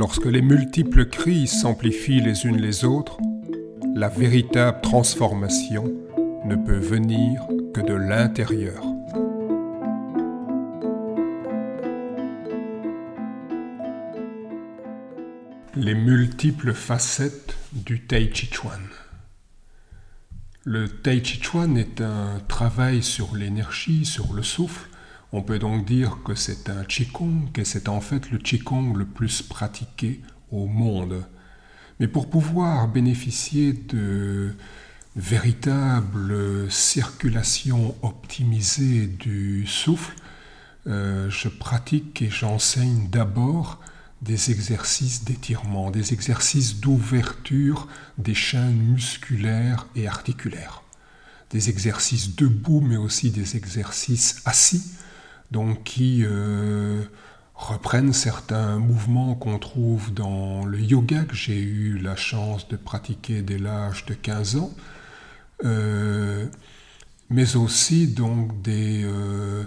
[0.00, 3.18] Lorsque les multiples crises s'amplifient les unes les autres,
[3.94, 5.92] la véritable transformation
[6.46, 7.42] ne peut venir
[7.74, 8.82] que de l'intérieur.
[15.76, 18.80] Les multiples facettes du Tai Chi Chuan.
[20.64, 24.88] Le Tai Chi Chuan est un travail sur l'énergie, sur le souffle,
[25.32, 29.04] on peut donc dire que c'est un Qigong et c'est en fait le Qigong le
[29.04, 30.20] plus pratiqué
[30.50, 31.24] au monde.
[32.00, 34.54] Mais pour pouvoir bénéficier de
[35.16, 40.14] véritable circulation optimisée du souffle,
[40.86, 43.80] euh, je pratique et j'enseigne d'abord
[44.22, 47.86] des exercices d'étirement, des exercices d'ouverture
[48.18, 50.82] des chaînes musculaires et articulaires,
[51.50, 54.82] des exercices debout mais aussi des exercices assis
[55.50, 57.02] donc qui euh,
[57.54, 63.42] reprennent certains mouvements qu'on trouve dans le yoga que j'ai eu la chance de pratiquer
[63.42, 64.72] dès l'âge de 15 ans,
[65.64, 66.46] euh,
[67.28, 69.64] mais aussi donc des euh,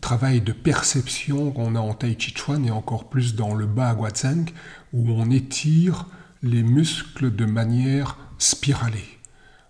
[0.00, 3.96] travails de perception qu'on a en Tai Chi Chuan et encore plus dans le Ba
[4.14, 4.50] Zhang
[4.92, 6.06] où on étire
[6.42, 9.18] les muscles de manière spiralée,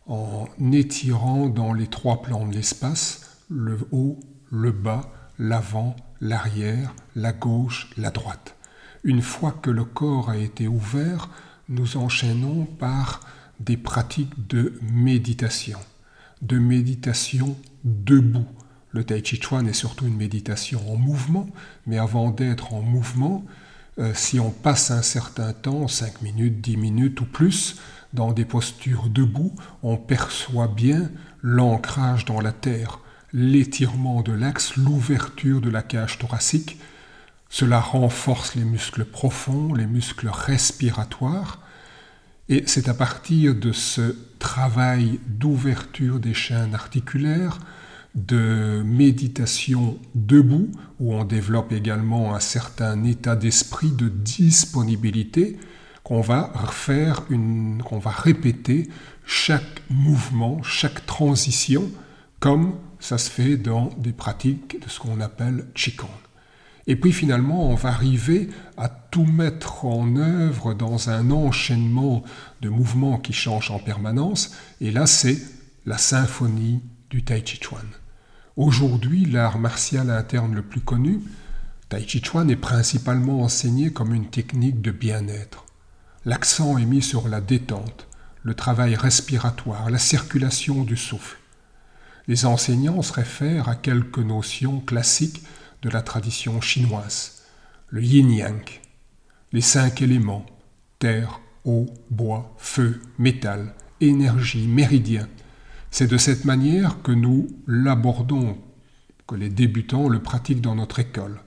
[0.07, 4.19] en étirant dans les trois plans de l'espace, le haut,
[4.51, 8.57] le bas l'avant, l'arrière, la gauche, la droite.
[9.05, 11.29] Une fois que le corps a été ouvert,
[11.69, 13.21] nous enchaînons par
[13.61, 15.79] des pratiques de méditation,
[16.43, 18.47] de méditation debout.
[18.91, 21.49] Le Tai Chi Chuan est surtout une méditation en mouvement,
[21.87, 23.45] mais avant d'être en mouvement,
[23.99, 27.77] euh, si on passe un certain temps, 5 minutes, 10 minutes ou plus,
[28.13, 31.11] dans des postures debout, on perçoit bien
[31.43, 33.01] l'ancrage dans la terre,
[33.37, 36.79] l'étirement de l'axe, l'ouverture de la cage thoracique.
[37.51, 41.61] Cela renforce les muscles profonds, les muscles respiratoires.
[42.49, 47.59] Et c'est à partir de ce travail d'ouverture des chaînes articulaires,
[48.15, 55.59] de méditation debout, où on développe également un certain état d'esprit de disponibilité,
[56.05, 58.89] qu'on va faire une, qu'on va répéter
[59.27, 61.91] chaque mouvement, chaque transition,
[62.41, 66.09] comme ça se fait dans des pratiques de ce qu'on appelle Qigong.
[66.89, 72.25] Et puis finalement, on va arriver à tout mettre en œuvre dans un enchaînement
[72.63, 74.57] de mouvements qui changent en permanence.
[74.81, 75.41] Et là, c'est
[75.85, 77.87] la symphonie du Tai Chi Chuan.
[78.57, 81.21] Aujourd'hui, l'art martial interne le plus connu,
[81.89, 85.65] Tai Chi Chuan est principalement enseigné comme une technique de bien-être.
[86.25, 88.09] L'accent est mis sur la détente,
[88.43, 91.39] le travail respiratoire, la circulation du souffle
[92.29, 95.43] les enseignants se réfèrent à quelques notions classiques
[95.83, 97.43] de la tradition chinoise.
[97.89, 98.65] Le yin-yang,
[99.53, 100.45] les cinq éléments,
[100.99, 105.29] terre, eau, bois, feu, métal, énergie, méridien.
[105.91, 108.59] C'est de cette manière que nous l'abordons,
[109.27, 111.41] que les débutants le pratiquent dans notre école.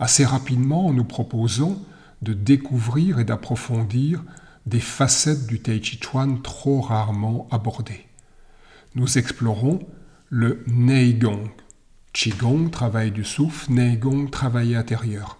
[0.00, 1.80] Assez rapidement, nous proposons
[2.22, 4.24] de découvrir et d'approfondir
[4.66, 8.06] des facettes du Tai Chi Chuan trop rarement abordées
[8.94, 9.80] nous explorons
[10.30, 11.50] le Neigong.
[12.12, 15.38] Qigong, travail du souffle, Neigong, travail intérieur.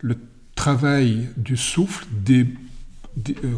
[0.00, 0.16] Le
[0.54, 2.44] travail du souffle euh,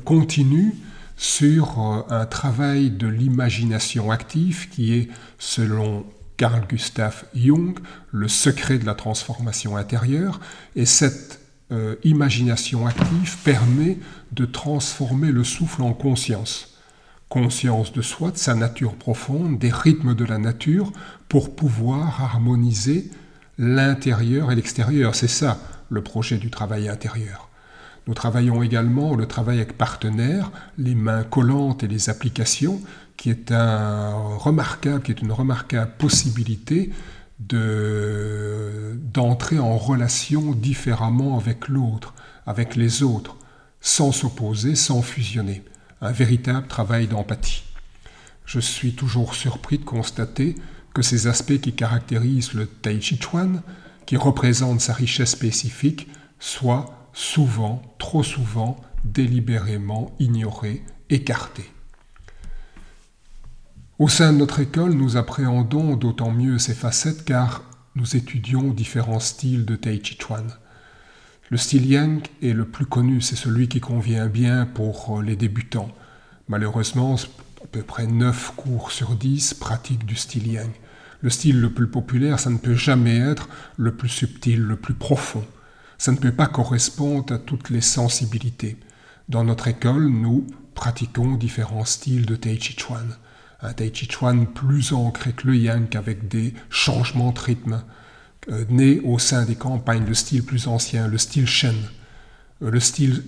[0.04, 0.74] continue
[1.16, 6.06] sur euh, un travail de l'imagination active qui est, selon
[6.36, 7.78] Carl Gustav Jung,
[8.12, 10.40] le secret de la transformation intérieure.
[10.76, 11.40] Et cette
[11.70, 13.98] euh, imagination active permet
[14.32, 16.77] de transformer le souffle en conscience
[17.28, 20.92] conscience de soi, de sa nature profonde, des rythmes de la nature,
[21.28, 23.10] pour pouvoir harmoniser
[23.58, 25.14] l'intérieur et l'extérieur.
[25.14, 25.58] C'est ça
[25.90, 27.48] le projet du travail intérieur.
[28.06, 32.80] Nous travaillons également le travail avec partenaires, les mains collantes et les applications,
[33.18, 36.90] qui est, un remarquable, qui est une remarquable possibilité
[39.12, 42.14] d'entrer en relation différemment avec l'autre,
[42.46, 43.36] avec les autres,
[43.80, 45.62] sans s'opposer, sans fusionner
[46.00, 47.64] un véritable travail d'empathie.
[48.44, 50.54] Je suis toujours surpris de constater
[50.94, 53.62] que ces aspects qui caractérisent le Tai Chi Chuan,
[54.06, 56.08] qui représentent sa richesse spécifique,
[56.40, 61.70] soient souvent, trop souvent, délibérément ignorés, écartés.
[63.98, 67.64] Au sein de notre école, nous appréhendons d'autant mieux ces facettes car
[67.96, 70.46] nous étudions différents styles de Tai Chi Chuan.
[71.50, 75.34] Le style Yang est le plus connu, c'est celui qui convient bien pour euh, les
[75.34, 75.88] débutants.
[76.46, 80.70] Malheureusement, à peu près 9 cours sur 10 pratiquent du style Yang.
[81.22, 83.48] Le style le plus populaire, ça ne peut jamais être
[83.78, 85.42] le plus subtil, le plus profond.
[85.96, 88.76] Ça ne peut pas correspondre à toutes les sensibilités.
[89.30, 93.16] Dans notre école, nous pratiquons différents styles de Tai Chi Chuan.
[93.62, 97.82] Un Tai Chi Chuan plus ancré que le Yang avec des changements de rythme,
[98.50, 101.74] euh, né au sein des campagnes, le style plus ancien, le style Shen,
[102.62, 103.24] euh, le style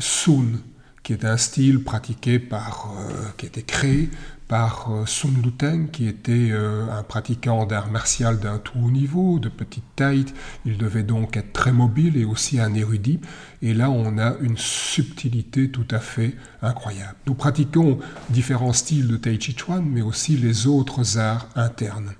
[0.00, 0.58] Sun,
[1.02, 4.10] qui est un style pratiqué par, euh, qui a été créé
[4.48, 9.84] par Sun Luteng, qui était un pratiquant d'art martial d'un tout haut niveau, de petite
[9.96, 10.26] taille.
[10.66, 13.20] Il devait donc être très mobile et aussi un érudit.
[13.62, 17.16] Et là, on a une subtilité tout à fait incroyable.
[17.26, 22.12] Nous pratiquons différents styles de Tai Chi Chuan, mais aussi les autres arts internes.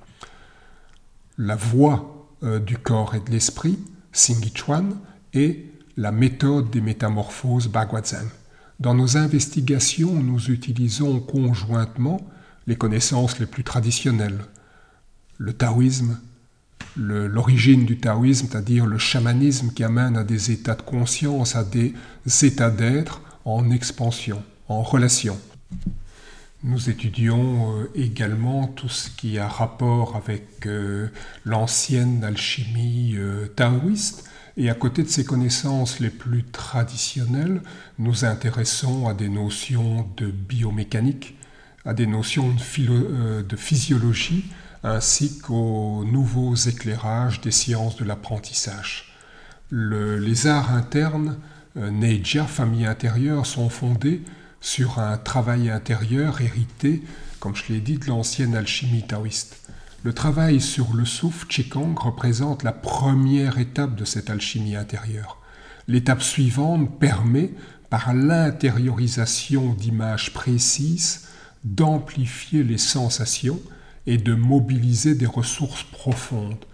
[1.37, 2.14] La voix
[2.45, 3.79] du corps et de l'esprit,
[4.13, 4.97] Singi Chuan,
[5.33, 8.29] et la méthode des métamorphoses Bagwazang.
[8.81, 12.21] Dans nos investigations, nous utilisons conjointement
[12.67, 14.45] les connaissances les plus traditionnelles.
[15.39, 16.19] Le taoïsme,
[16.97, 21.95] l'origine du taoïsme, c'est-à-dire le chamanisme qui amène à des états de conscience, à des
[22.43, 25.39] états d'être en expansion, en relation.
[26.65, 31.09] Nous étudions euh, également tout ce qui a rapport avec euh,
[31.45, 34.25] l'ancienne alchimie euh, taoïste,
[34.57, 37.61] et à côté de ces connaissances les plus traditionnelles,
[37.99, 41.37] nous intéressons à des notions de biomécanique,
[41.85, 44.47] à des notions de, physiologie,
[44.83, 49.15] ainsi qu'aux nouveaux éclairages des sciences de l'apprentissage.
[49.71, 51.37] les arts internes,
[51.77, 54.23] euh, famille intérieure, sont fondés
[54.65, 57.03] sur un travail intérieur hérité,
[57.39, 59.59] comme je l'ai dit, de l'ancienne alchimie taoïste.
[60.05, 65.39] Le travail sur le souffle Qigong représente la première étape de cette alchimie intérieure.
[65.87, 67.51] L'étape suivante permet,
[67.91, 71.27] par l'intériorisation d'images précises,
[71.63, 73.61] d'amplifier les sensations
[74.07, 76.65] et de mobiliser des ressources profondes,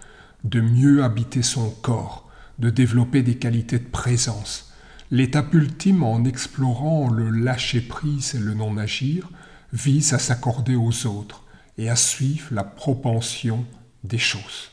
[0.45, 4.70] de mieux habiter son corps, de développer des qualités de présence.
[5.11, 9.29] L'étape ultime en explorant le lâcher-prise et le non-agir
[9.73, 11.45] vise à s'accorder aux autres,
[11.81, 13.65] et à suivre la propension
[14.05, 14.71] des choses.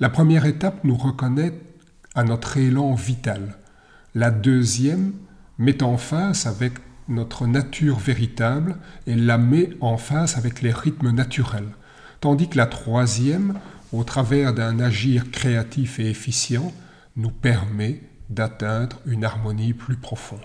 [0.00, 1.54] La première étape nous reconnaît
[2.14, 3.56] à notre élan vital.
[4.16, 5.12] La deuxième
[5.58, 6.74] met en face avec
[7.08, 11.68] notre nature véritable et la met en face avec les rythmes naturels.
[12.20, 13.54] Tandis que la troisième,
[13.92, 16.72] au travers d'un agir créatif et efficient,
[17.16, 20.40] nous permet d'atteindre une harmonie plus profonde.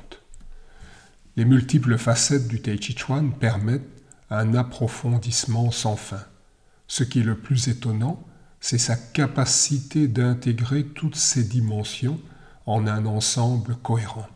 [1.38, 6.24] Les multiples facettes du Tai Chi Chuan permettent un approfondissement sans fin.
[6.88, 8.24] Ce qui est le plus étonnant,
[8.60, 12.20] c'est sa capacité d'intégrer toutes ces dimensions
[12.66, 14.28] en un ensemble cohérent.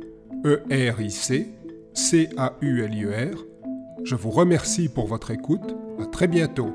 [0.45, 1.47] E-R-I-C,
[1.93, 3.45] C-A-U-L-I-E-R.
[4.03, 5.75] Je vous remercie pour votre écoute.
[5.99, 6.73] À très bientôt.